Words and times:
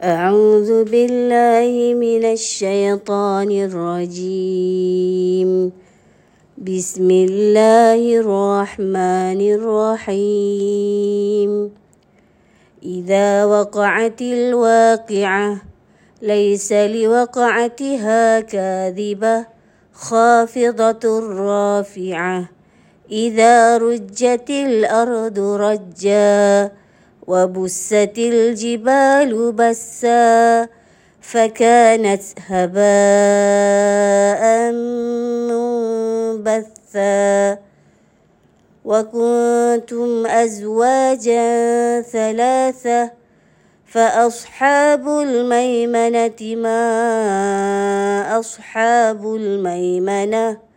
أعوذ 0.00 0.84
بالله 0.84 1.94
من 1.94 2.24
الشيطان 2.24 3.50
الرجيم. 3.68 5.50
بسم 6.56 7.10
الله 7.10 8.00
الرحمن 8.24 9.40
الرحيم. 9.60 11.50
إذا 12.82 13.44
وقعت 13.44 14.22
الواقعة 14.22 15.62
ليس 16.22 16.72
لوقعتها 16.72 18.40
كاذبة 18.40 19.46
خافضة 19.92 21.04
رافعة. 21.28 22.48
إذا 23.12 23.78
رجت 23.78 24.50
الأرض 24.50 25.38
رجا 25.38 26.72
وبست 27.30 28.14
الجبال 28.18 29.52
بسا 29.52 30.68
فكانت 31.20 32.22
هباء 32.48 32.82
منبثا 36.40 37.58
وكنتم 38.84 40.26
أزواجا 40.26 41.46
ثلاثة 42.02 43.10
فأصحاب 43.86 45.08
الميمنة 45.08 46.40
ما 46.56 46.80
أصحاب 48.38 49.34
الميمنة 49.34 50.69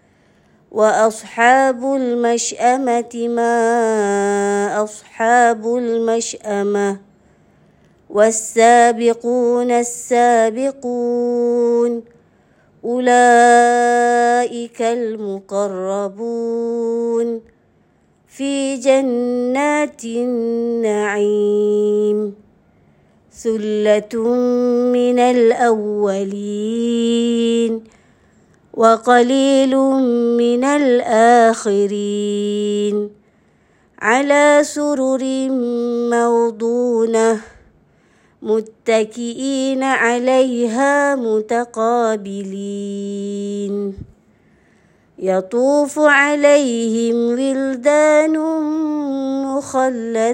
وأصحاب 0.74 1.96
المشأمة 1.96 3.28
ما 3.28 4.84
أصحاب 4.84 5.78
المشأمة 5.78 7.00
والسابقون 8.10 9.72
السابقون 9.72 11.24
أولئك 12.86 14.82
المقربون 14.82 16.22
في 18.28 18.78
جنات 18.78 20.06
النعيم 20.06 21.54
ثلة 23.32 24.24
من 24.94 25.20
الأولين 25.20 26.64
وقليل 28.74 29.78
من 30.38 30.64
الآخرين. 30.64 31.80
على 34.00 34.60
سرر 34.62 35.50
موضونة 36.10 37.40
متكئين 38.42 39.84
عليها 39.84 41.16
متقابلين. 41.16 42.14
يطوف 45.20 46.00
عليهم 46.00 47.16
ولدان 47.16 48.40
مخلدون. 49.46 50.34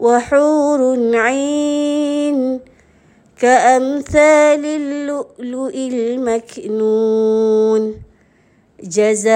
وحور 0.00 0.80
عين 1.14 2.60
كأمثال 3.40 4.64
اللؤلؤ 4.64 5.74
المكنون 5.92 7.82
جزاء 8.82 9.30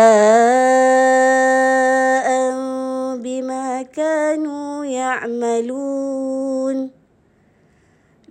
بما 3.17 3.83
كانوا 3.83 4.85
يعملون 4.85 6.91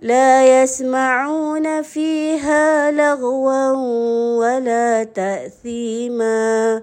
لا 0.02 0.62
يسمعون 0.62 1.82
فيها 1.82 2.90
لغوا 2.90 3.70
ولا 4.38 5.04
تأثيما 5.04 6.82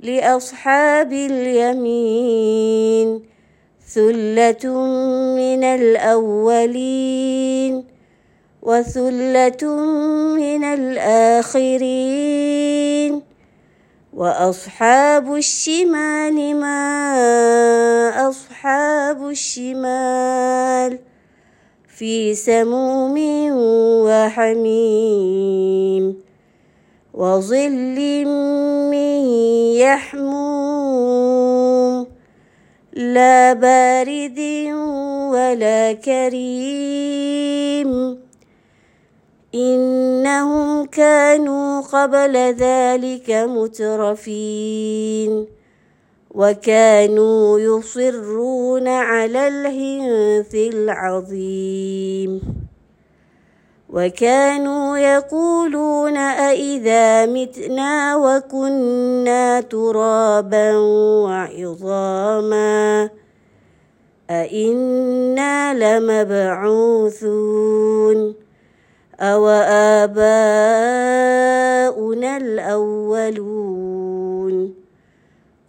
لأصحاب 0.00 1.12
اليمين 1.12 2.42
ثلة 3.94 4.74
من 5.36 5.64
الأولين 5.64 7.04
وثلة 8.62 9.76
من 10.36 10.64
الآخرين. 10.64 12.36
وأصحاب 14.16 15.34
الشمال 15.34 16.56
ما 16.56 18.28
أصحاب 18.28 19.28
الشمال 19.28 20.98
في 21.96 22.34
سموم 22.34 23.16
وحميم 24.04 26.04
وظل 27.14 28.24
من 28.92 29.20
يحموم 29.80 31.26
لا 32.92 33.52
بارد 33.52 34.38
ولا 35.32 35.92
كريم 35.92 37.90
إنهم 39.54 40.84
كانوا 40.84 41.80
قبل 41.80 42.36
ذلك 42.36 43.30
مترفين 43.30 45.46
وكانوا 46.36 47.58
يصرون 47.60 48.88
على 48.88 49.48
الهنث 49.48 50.54
العظيم. 50.54 52.40
وكانوا 53.88 54.98
يقولون 54.98 56.16
أئذا 56.16 57.26
متنا 57.26 58.16
وكنا 58.16 59.60
ترابا 59.60 60.76
وعظاما 61.24 63.10
أئنا 64.30 65.74
لمبعوثون. 65.74 67.36
أوآباؤنا 69.20 70.36
الأولون 72.36 73.55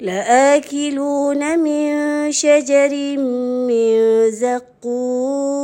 لآكلون 0.00 1.58
من 1.58 1.92
شجر 2.32 3.16
من 3.66 4.30
زقوم 4.30 5.58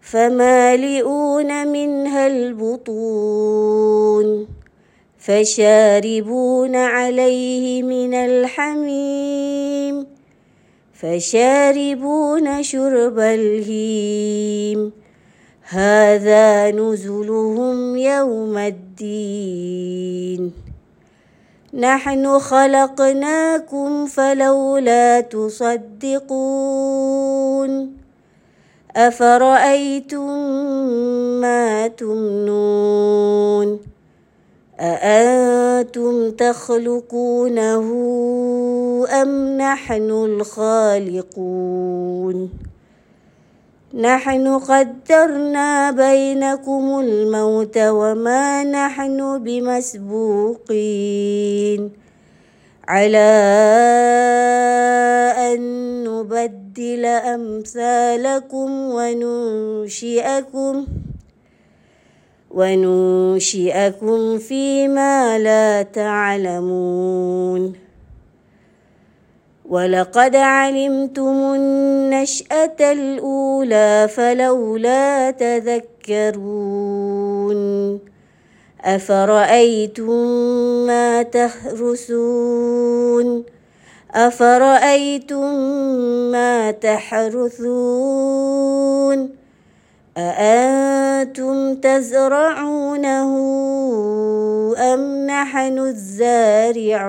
فمالئون 0.00 1.66
منها 1.66 2.26
البطون 2.26 3.68
فشاربون 5.18 6.76
عليه 6.76 7.82
من 7.82 8.14
الحميم 8.14 10.06
فشاربون 10.94 12.62
شرب 12.62 13.18
الهيم. 13.18 14.92
هذا 15.62 16.70
نزلهم 16.70 17.96
يوم 17.96 18.58
الدين. 18.58 20.52
نحن 21.74 22.38
خلقناكم 22.38 24.06
فلولا 24.06 25.20
تصدقون 25.20 26.68
أفرأيتم 28.96 30.30
ما 31.40 31.88
تمنون 31.88 33.80
أأنتم 34.80 36.30
تخلقونه 36.30 37.84
أم 39.22 39.58
نحن 39.58 40.10
الخالقون 40.10 41.48
نحن 43.98 44.58
قدرنا 44.58 45.90
بينكم 45.90 47.00
الموت 47.00 47.78
وما 47.78 48.64
نحن 48.64 49.38
بمسبوقين. 49.42 50.60
على 52.88 53.18
أن 55.38 55.60
نبدل 56.04 57.04
أمثالكم 57.06 58.70
وننشئكم 58.94 60.86
وننشئكم 62.50 64.38
فيما 64.38 65.38
لا 65.38 65.82
تعلمون. 65.82 67.77
ولقد 69.68 70.36
علمتم 70.36 71.54
النشأة 71.54 72.92
الأولى 72.92 74.08
فلولا 74.08 75.30
تذكرون 75.30 76.78
أفرأيتم 78.84 80.10
ما 80.86 81.22
تهرسون 81.22 82.78
أفرأيتم 84.14 85.54
ما 86.32 86.70
تحرثون 86.70 87.98
أأنتم 90.16 91.74
تزرعونه 91.74 93.30
أم 94.78 95.26
نحن 95.26 95.78
الزارعون 95.78 97.08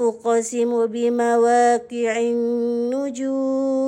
أقسم 0.00 0.86
بمواقع 0.86 2.20
النجوم 2.20 3.82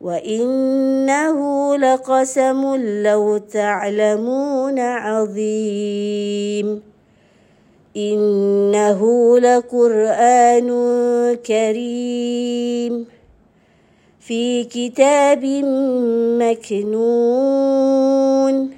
وإنه 0.00 1.76
لقسم 1.76 2.76
لو 3.02 3.38
تعلمون 3.38 4.78
عظيم 4.78 6.82
إنه 7.96 9.02
لقرآن 9.38 10.68
كريم 11.46 13.06
في 14.20 14.64
كتاب 14.64 15.44
مكنون 16.42 18.77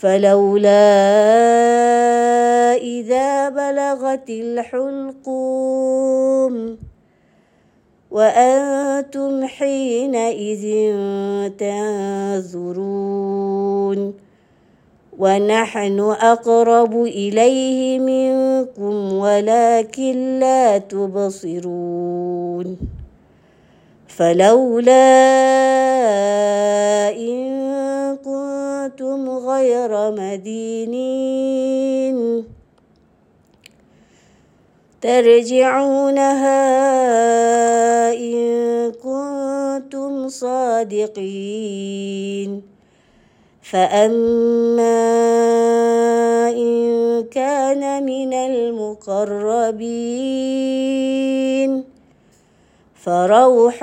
فلولا 0.00 0.94
إذا 2.74 3.48
بلغت 3.48 4.30
الحلقوم 4.30 5.78
وأنتم 8.10 9.46
حينئذ 9.46 10.64
تنظرون 11.58 13.08
ونحن 15.18 16.00
أقرب 16.00 17.02
إليه 17.02 17.98
منكم 17.98 19.12
ولكن 19.12 20.38
لا 20.38 20.78
تبصرون 20.78 22.76
فلولا 24.08 25.08
إن 27.10 27.67
كنتم 28.88 29.28
غير 29.30 30.10
مدينين. 30.10 31.38
ترجعونها 35.00 36.52
إن 38.12 38.92
كنتم 38.92 40.28
صادقين. 40.28 41.18
فأما 43.62 44.98
إن 46.50 47.24
كان 47.30 48.04
من 48.04 48.32
المقربين 48.32 49.88
فروح 52.94 53.82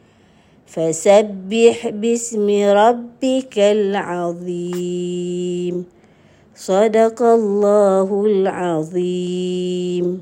فسبح 0.71 1.77
باسم 1.87 2.47
ربك 2.71 3.55
العظيم. 3.59 4.95
صدق 6.55 7.19
الله 7.21 8.25
العظيم. 8.25 10.19